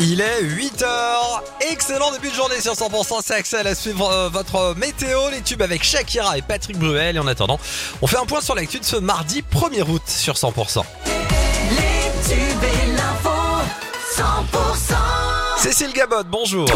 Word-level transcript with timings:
Il 0.00 0.20
est 0.20 0.42
8h. 0.42 0.86
Excellent 1.70 2.12
début 2.12 2.30
de 2.30 2.34
journée 2.34 2.60
sur 2.60 2.72
100%. 2.72 3.20
C'est 3.22 3.34
Axel 3.34 3.66
à 3.66 3.74
suivre 3.74 4.10
euh, 4.10 4.28
votre 4.28 4.74
météo, 4.76 5.28
les 5.30 5.42
tubes 5.42 5.60
avec 5.62 5.84
Shakira 5.84 6.38
et 6.38 6.42
Patrick 6.42 6.78
Bruel. 6.78 7.16
Et 7.16 7.18
en 7.18 7.26
attendant, 7.26 7.58
on 8.00 8.06
fait 8.06 8.16
un 8.18 8.26
point 8.26 8.40
sur 8.40 8.54
l'actu 8.54 8.78
de 8.80 8.84
ce 8.84 8.96
mardi 8.96 9.42
1er 9.42 9.82
août 9.82 10.02
sur 10.06 10.34
100%. 10.34 10.82
Les 11.70 12.34
tubes 12.34 12.40
et 12.62 12.92
l'info, 12.92 13.30
100%. 14.16 15.62
Cécile 15.62 15.92
Gabot, 15.92 16.24
bonjour. 16.24 16.66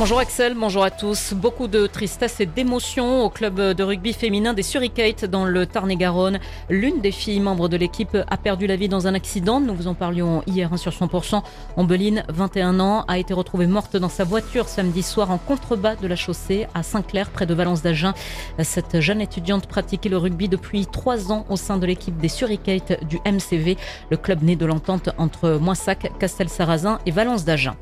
Bonjour 0.00 0.18
Axel, 0.18 0.54
bonjour 0.54 0.82
à 0.82 0.90
tous. 0.90 1.34
Beaucoup 1.34 1.68
de 1.68 1.86
tristesse 1.86 2.40
et 2.40 2.46
d'émotion 2.46 3.22
au 3.22 3.28
club 3.28 3.60
de 3.60 3.82
rugby 3.82 4.14
féminin 4.14 4.54
des 4.54 4.62
Suricates 4.62 5.26
dans 5.26 5.44
le 5.44 5.66
Tarn-et-Garonne. 5.66 6.38
L'une 6.70 7.02
des 7.02 7.12
filles 7.12 7.40
membres 7.40 7.68
de 7.68 7.76
l'équipe 7.76 8.16
a 8.26 8.36
perdu 8.38 8.66
la 8.66 8.76
vie 8.76 8.88
dans 8.88 9.06
un 9.06 9.12
accident. 9.12 9.60
Nous 9.60 9.74
vous 9.74 9.88
en 9.88 9.92
parlions 9.92 10.42
hier 10.46 10.70
hein, 10.72 10.78
sur 10.78 10.90
100%. 10.90 11.42
Ombeline, 11.76 12.24
21 12.30 12.80
ans, 12.80 13.04
a 13.08 13.18
été 13.18 13.34
retrouvée 13.34 13.66
morte 13.66 13.98
dans 13.98 14.08
sa 14.08 14.24
voiture 14.24 14.68
samedi 14.68 15.02
soir 15.02 15.30
en 15.30 15.36
contrebas 15.36 15.96
de 15.96 16.06
la 16.06 16.16
chaussée 16.16 16.66
à 16.72 16.82
Saint-Clair, 16.82 17.28
près 17.28 17.44
de 17.44 17.52
Valence 17.52 17.82
d'Agen. 17.82 18.14
Cette 18.62 19.00
jeune 19.00 19.20
étudiante 19.20 19.66
pratiquait 19.66 20.08
le 20.08 20.16
rugby 20.16 20.48
depuis 20.48 20.86
trois 20.86 21.30
ans 21.30 21.44
au 21.50 21.56
sein 21.56 21.76
de 21.76 21.84
l'équipe 21.84 22.16
des 22.16 22.28
Suricates 22.28 23.04
du 23.04 23.18
MCV, 23.26 23.76
le 24.10 24.16
club 24.16 24.42
né 24.44 24.56
de 24.56 24.64
l'entente 24.64 25.10
entre 25.18 25.58
Moissac, 25.60 26.10
Castel-Sarrazin 26.18 27.00
et 27.04 27.10
Valence 27.10 27.44
d'Agen. 27.44 27.76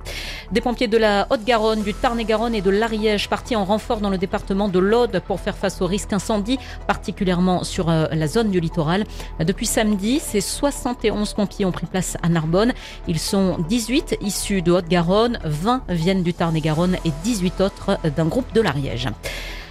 Des 0.50 0.60
pompiers 0.60 0.88
de 0.88 0.98
la 0.98 1.28
Haute-Garonne, 1.30 1.82
du 1.82 1.94
Tarn-et-Garonne 2.08 2.54
et 2.54 2.62
de 2.62 2.70
l'Ariège 2.70 3.28
partis 3.28 3.54
en 3.54 3.66
renfort 3.66 4.00
dans 4.00 4.08
le 4.08 4.16
département 4.16 4.70
de 4.70 4.78
l'Aude 4.78 5.20
pour 5.26 5.40
faire 5.40 5.58
face 5.58 5.82
au 5.82 5.86
risque 5.86 6.14
incendie, 6.14 6.58
particulièrement 6.86 7.64
sur 7.64 7.90
euh, 7.90 8.06
la 8.12 8.26
zone 8.26 8.50
du 8.50 8.60
littoral. 8.60 9.04
Depuis 9.40 9.66
samedi, 9.66 10.18
ces 10.18 10.40
71 10.40 11.34
pompiers 11.34 11.66
ont 11.66 11.70
pris 11.70 11.84
place 11.84 12.16
à 12.22 12.30
Narbonne. 12.30 12.72
Ils 13.08 13.18
sont 13.18 13.58
18 13.68 14.16
issus 14.22 14.62
de 14.62 14.72
Haute-Garonne, 14.72 15.38
20 15.44 15.82
viennent 15.90 16.22
du 16.22 16.32
Tarn-et-Garonne 16.32 16.96
et 17.04 17.12
18 17.24 17.60
autres 17.60 17.98
d'un 18.16 18.24
groupe 18.24 18.54
de 18.54 18.62
l'Ariège. 18.62 19.08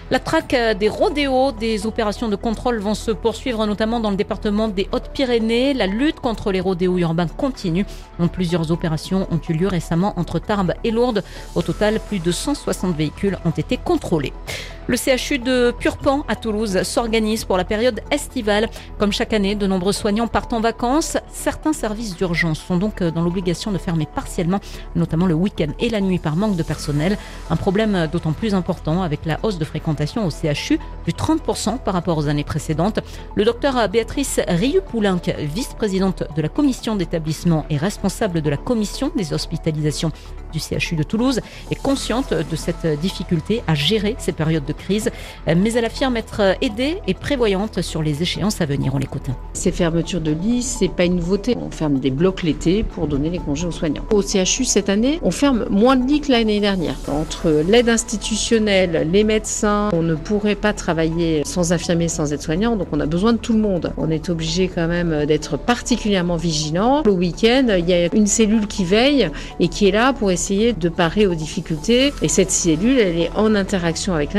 La 0.10 0.20
traque 0.20 0.56
des 0.80 0.88
rodéos, 0.88 1.52
des 1.52 1.86
opérations 1.86 2.30
de 2.30 2.38
contrôle 2.38 2.80
vont 2.80 2.96
se 2.96 3.12
poursuivre 3.12 3.66
notamment 3.66 4.00
dans 4.00 4.10
le 4.10 4.16
département 4.16 4.70
des 4.70 4.88
Hautes-Pyrénées. 4.94 5.74
La 5.74 5.86
lutte 5.86 6.22
contre 6.22 6.54
les 6.54 6.62
rodéos 6.62 6.98
urbains 6.98 7.28
continue. 7.28 7.86
Plusieurs 8.32 8.72
opérations 8.72 9.28
ont 9.32 9.42
eu 9.50 9.54
lieu 9.54 9.68
récemment 9.68 10.14
entre 10.18 10.40
Tarbes 10.40 10.76
et 10.86 10.92
Lourdes. 10.92 11.24
Au 11.56 11.62
total, 11.62 12.00
plus 12.00 12.20
de 12.20 12.32
160 12.32 12.96
véhicules 12.96 13.38
ont 13.44 13.50
été 13.50 13.76
contrôlés. 13.76 14.32
Le 14.90 14.96
CHU 14.96 15.38
de 15.38 15.76
Purpan 15.78 16.24
à 16.30 16.38
Toulouse 16.38 16.82
s'organise 16.84 17.44
pour 17.44 17.58
la 17.58 17.66
période 17.66 18.00
estivale. 18.10 18.70
Comme 18.98 19.12
chaque 19.12 19.34
année, 19.34 19.54
de 19.54 19.68
nombreux 19.68 19.92
soignants 19.92 20.28
partent 20.28 20.54
en 20.54 20.62
vacances. 20.62 21.18
Certains 21.30 21.74
services 21.74 22.16
d'urgence 22.16 22.60
sont 22.60 22.78
donc 22.78 23.04
dans 23.04 23.22
l'obligation 23.22 23.74
de 23.74 23.78
fermer 23.78 24.08
partiellement, 24.16 24.62
notamment 24.96 25.26
le 25.26 25.34
week-end 25.34 25.74
et 25.82 25.90
la 25.90 26.00
nuit 26.00 26.20
par 26.20 26.38
manque 26.38 26.56
de 26.56 26.64
personnel. 26.64 27.18
Un 27.50 27.58
problème 27.58 28.08
d'autant 28.10 28.32
plus 28.32 28.56
important 28.56 29.04
avec 29.04 29.26
la 29.26 29.40
hausse 29.44 29.58
de 29.58 29.66
fréquentation 29.66 30.26
au 30.26 30.30
CHU 30.30 30.80
de 31.06 31.12
30% 31.12 31.80
par 31.80 31.94
rapport 31.94 32.18
aux 32.18 32.30
années 32.30 32.46
précédentes. 32.46 33.02
Le 33.36 33.44
docteur 33.44 33.90
Béatrice 33.90 34.40
Riu-Poulenc, 34.48 35.22
vice-présidente 35.40 36.24
de 36.34 36.42
la 36.42 36.48
commission 36.48 36.96
d'établissement 36.96 37.66
et 37.70 37.76
responsable 37.76 38.42
de 38.42 38.50
la 38.50 38.58
commission 38.58 39.12
des 39.18 39.34
hospitalisations 39.34 40.14
du 40.54 40.60
CHU 40.60 40.96
de 40.96 41.04
Toulouse, 41.04 41.42
est 41.72 41.82
consciente 41.82 42.34
de 42.34 42.56
cette 42.56 42.88
difficulté 43.02 43.64
à 43.68 43.76
gérer 43.76 44.16
ces 44.18 44.32
périodes 44.32 44.64
de 44.64 44.77
crise, 44.78 45.10
mais 45.46 45.74
elle 45.74 45.86
affirme 45.86 46.18
être 46.18 46.56
aidée 46.62 46.98
et 47.08 47.14
prévoyante 47.14 47.82
sur 47.82 48.02
les 48.02 48.22
échéances 48.22 48.62
à 48.62 48.66
venir. 48.66 48.94
On 48.96 48.98
l'écoute. 48.98 49.28
Ces 49.54 49.72
fermetures 49.72 50.22
de 50.22 50.32
lits, 50.32 50.64
c'est 50.64 50.88
pas 50.88 51.06
une 51.06 51.16
nouveauté. 51.16 51.58
On 51.60 51.72
ferme 51.72 52.00
des 52.00 52.12
blocs 52.12 52.44
l'été 52.44 52.84
pour 52.84 53.08
donner 53.08 53.30
les 53.30 53.40
congés 53.40 53.68
aux 53.68 53.72
soignants. 53.72 54.04
Au 54.12 54.22
CHU 54.22 54.66
cette 54.66 54.90
année, 54.90 55.20
on 55.24 55.32
ferme 55.32 55.66
moins 55.70 55.96
de 55.96 56.08
lits 56.08 56.22
que 56.22 56.32
l'année 56.32 56.60
dernière. 56.60 56.96
Entre 57.08 57.64
l'aide 57.68 57.90
institutionnelle, 57.90 59.10
les 59.12 59.24
médecins, 59.24 59.90
on 59.94 60.02
ne 60.02 60.16
pourrait 60.16 60.56
pas 60.56 60.74
travailler 60.74 61.44
sans 61.46 61.74
infirmiers, 61.74 62.08
sans 62.08 62.34
aides-soignants, 62.34 62.76
donc 62.76 62.88
on 62.92 63.00
a 63.00 63.06
besoin 63.06 63.34
de 63.34 63.38
tout 63.38 63.54
le 63.54 63.60
monde. 63.60 63.94
On 63.98 64.10
est 64.10 64.30
obligé 64.30 64.68
quand 64.68 64.88
même 64.88 65.26
d'être 65.26 65.58
particulièrement 65.58 66.36
vigilant. 66.36 67.04
Le 67.06 67.12
week-end, 67.12 67.68
il 67.78 67.90
y 67.90 67.94
a 67.94 68.14
une 68.14 68.28
cellule 68.28 68.68
qui 68.68 68.86
veille 68.86 69.30
et 69.60 69.68
qui 69.68 69.88
est 69.88 69.92
là 69.92 70.14
pour 70.14 70.32
essayer 70.32 70.74
de 70.74 70.90
parer 70.90 71.28
aux 71.28 71.36
difficultés. 71.36 72.14
Et 72.22 72.28
cette 72.28 72.52
cellule, 72.52 73.00
elle 73.00 73.20
est 73.20 73.32
en 73.36 73.56
interaction 73.56 74.14
avec 74.14 74.34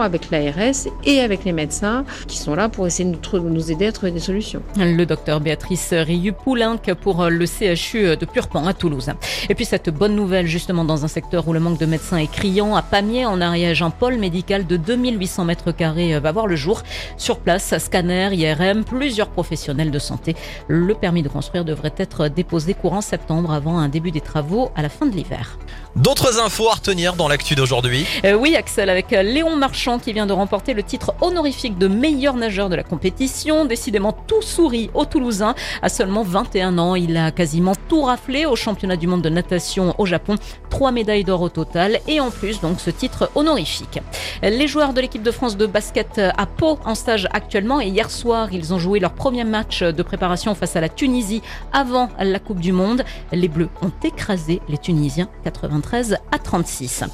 avec 0.00 0.30
l'ARS 0.30 0.88
et 1.04 1.20
avec 1.20 1.44
les 1.44 1.52
médecins 1.52 2.04
qui 2.26 2.36
sont 2.36 2.54
là 2.54 2.68
pour 2.68 2.86
essayer 2.86 3.10
de 3.10 3.16
nous, 3.16 3.48
nous 3.48 3.72
aider 3.72 3.86
à 3.86 3.92
trouver 3.92 4.12
des 4.12 4.20
solutions. 4.20 4.62
Le 4.76 5.04
docteur 5.04 5.40
Béatrice 5.40 5.92
Riu-Poulenc 5.92 6.94
pour 7.00 7.24
le 7.24 7.46
CHU 7.46 8.16
de 8.16 8.26
Purpan 8.26 8.66
à 8.66 8.74
Toulouse. 8.74 9.10
Et 9.48 9.54
puis 9.54 9.64
cette 9.64 9.90
bonne 9.90 10.14
nouvelle 10.14 10.46
justement 10.46 10.84
dans 10.84 11.04
un 11.04 11.08
secteur 11.08 11.48
où 11.48 11.52
le 11.52 11.60
manque 11.60 11.78
de 11.78 11.86
médecins 11.86 12.18
est 12.18 12.30
criant, 12.30 12.76
à 12.76 12.82
Pamiers 12.82 13.26
en 13.26 13.40
Ariège, 13.40 13.82
un 13.82 13.90
pôle 13.90 14.16
médical 14.16 14.66
de 14.66 14.76
2800 14.76 15.44
mètres 15.44 15.72
carrés 15.72 16.18
va 16.18 16.32
voir 16.32 16.46
le 16.46 16.56
jour. 16.56 16.82
Sur 17.16 17.38
place, 17.38 17.76
scanner, 17.78 18.30
IRM, 18.32 18.84
plusieurs 18.84 19.28
professionnels 19.28 19.90
de 19.90 19.98
santé. 19.98 20.36
Le 20.66 20.94
permis 20.94 21.22
de 21.22 21.28
construire 21.28 21.64
devrait 21.64 21.94
être 21.96 22.28
déposé 22.28 22.74
courant 22.74 23.00
septembre 23.00 23.52
avant 23.52 23.78
un 23.78 23.88
début 23.88 24.10
des 24.10 24.20
travaux 24.20 24.70
à 24.76 24.82
la 24.82 24.88
fin 24.88 25.06
de 25.06 25.14
l'hiver. 25.14 25.58
D'autres 25.96 26.38
infos 26.38 26.68
à 26.68 26.74
retenir 26.74 27.14
dans 27.14 27.28
l'actu 27.28 27.54
d'aujourd'hui? 27.54 28.06
Euh, 28.24 28.34
oui, 28.34 28.54
Axel, 28.54 28.88
avec 28.88 29.12
Léon 29.38 29.54
Marchand 29.54 30.00
qui 30.00 30.12
vient 30.12 30.26
de 30.26 30.32
remporter 30.32 30.74
le 30.74 30.82
titre 30.82 31.14
honorifique 31.20 31.78
de 31.78 31.86
meilleur 31.86 32.34
nageur 32.34 32.68
de 32.68 32.74
la 32.74 32.82
compétition. 32.82 33.66
Décidément 33.66 34.10
tout 34.10 34.42
sourit 34.42 34.90
au 34.94 35.04
Toulousain. 35.04 35.54
À 35.80 35.88
seulement 35.88 36.24
21 36.24 36.76
ans, 36.76 36.96
il 36.96 37.16
a 37.16 37.30
quasiment 37.30 37.74
tout 37.86 38.02
raflé 38.02 38.46
au 38.46 38.56
championnat 38.56 38.96
du 38.96 39.06
monde 39.06 39.22
de 39.22 39.28
natation 39.28 39.94
au 39.98 40.06
Japon. 40.06 40.34
Trois 40.70 40.90
médailles 40.90 41.22
d'or 41.22 41.40
au 41.42 41.50
total 41.50 42.00
et 42.08 42.18
en 42.18 42.30
plus 42.30 42.60
donc 42.60 42.80
ce 42.80 42.90
titre 42.90 43.30
honorifique. 43.36 44.00
Les 44.42 44.66
joueurs 44.66 44.92
de 44.92 45.00
l'équipe 45.00 45.22
de 45.22 45.30
France 45.30 45.56
de 45.56 45.66
basket 45.66 46.18
à 46.18 46.46
Pau 46.46 46.80
en 46.84 46.96
stage 46.96 47.28
actuellement 47.30 47.80
et 47.80 47.86
hier 47.86 48.10
soir, 48.10 48.48
ils 48.52 48.74
ont 48.74 48.80
joué 48.80 48.98
leur 48.98 49.12
premier 49.12 49.44
match 49.44 49.84
de 49.84 50.02
préparation 50.02 50.56
face 50.56 50.74
à 50.74 50.80
la 50.80 50.88
Tunisie 50.88 51.42
avant 51.72 52.08
la 52.18 52.40
Coupe 52.40 52.58
du 52.58 52.72
Monde. 52.72 53.04
Les 53.30 53.46
Bleus 53.46 53.68
ont 53.82 53.92
écrasé 54.02 54.60
les 54.68 54.78
Tunisiens 54.78 55.28
93 55.44 56.16
à 56.32 56.38
36. 56.40 57.04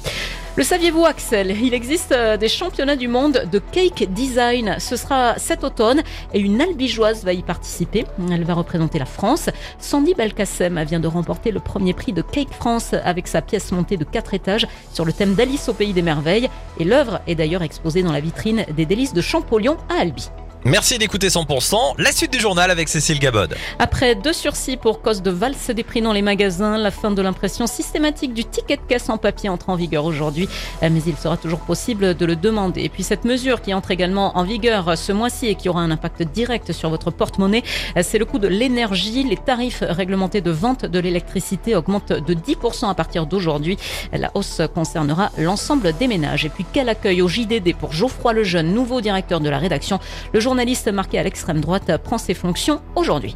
Le 0.57 0.63
saviez-vous, 0.63 1.03
Axel? 1.03 1.51
Il 1.61 1.73
existe 1.73 2.13
euh, 2.13 2.37
des 2.37 2.47
championnats 2.47 2.95
du 2.95 3.09
monde 3.09 3.43
de 3.51 3.59
cake 3.59 4.13
design. 4.13 4.77
Ce 4.79 4.95
sera 4.95 5.37
cet 5.37 5.65
automne 5.65 6.01
et 6.33 6.39
une 6.39 6.61
albigeoise 6.61 7.25
va 7.25 7.33
y 7.33 7.41
participer. 7.41 8.05
Elle 8.31 8.45
va 8.45 8.53
représenter 8.53 8.97
la 8.97 9.05
France. 9.05 9.49
Sandy 9.79 10.13
Belkacem 10.13 10.81
vient 10.83 11.01
de 11.01 11.09
remporter 11.09 11.51
le 11.51 11.59
premier 11.59 11.93
prix 11.93 12.13
de 12.13 12.21
Cake 12.21 12.53
France 12.53 12.93
avec 13.03 13.27
sa 13.27 13.41
pièce 13.41 13.73
montée 13.73 13.97
de 13.97 14.05
4 14.05 14.33
étages 14.33 14.65
sur 14.93 15.03
le 15.03 15.11
thème 15.11 15.35
d'Alice 15.35 15.67
au 15.67 15.73
pays 15.73 15.91
des 15.91 16.01
merveilles. 16.01 16.49
Et 16.79 16.85
l'œuvre 16.85 17.19
est 17.27 17.35
d'ailleurs 17.35 17.61
exposée 17.61 18.01
dans 18.01 18.13
la 18.13 18.21
vitrine 18.21 18.65
des 18.77 18.85
délices 18.85 19.13
de 19.13 19.19
Champollion 19.19 19.75
à 19.89 19.99
Albi. 19.99 20.29
Merci 20.67 20.97
d'écouter 20.97 21.27
100%. 21.27 21.93
La 21.99 22.11
suite 22.11 22.33
du 22.33 22.39
journal 22.39 22.71
avec 22.71 22.89
Cécile 22.89 23.19
Gabod. 23.19 23.55
Après 23.77 24.15
deux 24.15 24.33
sursis 24.33 24.77
pour 24.77 25.03
cause 25.03 25.21
de 25.21 25.29
valse 25.29 25.69
des 25.69 25.83
prix 25.83 26.01
dans 26.01 26.11
les 26.11 26.23
magasins, 26.23 26.79
la 26.79 26.89
fin 26.89 27.11
de 27.11 27.21
l'impression 27.21 27.67
systématique 27.67 28.33
du 28.33 28.43
ticket 28.45 28.77
de 28.77 28.81
caisse 28.81 29.09
en 29.09 29.19
papier 29.19 29.47
entre 29.47 29.69
en 29.69 29.75
vigueur 29.75 30.05
aujourd'hui. 30.05 30.49
Mais 30.81 31.03
il 31.05 31.15
sera 31.17 31.37
toujours 31.37 31.59
possible 31.59 32.15
de 32.15 32.25
le 32.25 32.35
demander. 32.35 32.81
Et 32.81 32.89
puis 32.89 33.03
cette 33.03 33.25
mesure 33.25 33.61
qui 33.61 33.75
entre 33.75 33.91
également 33.91 34.35
en 34.39 34.43
vigueur 34.43 34.97
ce 34.97 35.11
mois-ci 35.11 35.45
et 35.45 35.53
qui 35.53 35.69
aura 35.69 35.81
un 35.81 35.91
impact 35.91 36.23
direct 36.23 36.71
sur 36.71 36.89
votre 36.89 37.11
porte-monnaie, 37.11 37.61
c'est 38.01 38.17
le 38.17 38.25
coût 38.25 38.39
de 38.39 38.47
l'énergie. 38.47 39.23
Les 39.23 39.37
tarifs 39.37 39.83
réglementés 39.87 40.41
de 40.41 40.49
vente 40.49 40.83
de 40.87 40.97
l'électricité 40.97 41.75
augmentent 41.75 42.11
de 42.11 42.33
10% 42.33 42.89
à 42.89 42.95
partir 42.95 43.27
d'aujourd'hui. 43.27 43.77
La 44.11 44.31
hausse 44.33 44.61
concernera 44.73 45.29
l'ensemble 45.37 45.93
des 45.95 46.07
ménages. 46.07 46.43
Et 46.43 46.49
puis 46.49 46.65
quel 46.73 46.89
accueil 46.89 47.21
au 47.21 47.27
JDD 47.27 47.75
pour 47.75 47.93
Geoffroy 47.93 48.33
Lejeune, 48.33 48.73
nouveau 48.73 48.99
directeur 48.99 49.39
de 49.39 49.49
la 49.49 49.59
rédaction. 49.59 49.99
Le 50.33 50.39
journaliste 50.55 50.87
marqué 50.87 51.19
à 51.19 51.23
l'extrême 51.23 51.59
droite 51.59 51.97
prend 52.01 52.17
ses 52.17 52.33
fonctions 52.33 52.81
aujourd'hui. 52.95 53.35